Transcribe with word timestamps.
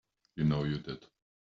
You 0.35 0.45
know 0.45 0.63
you 0.63 0.79
did. 0.79 1.05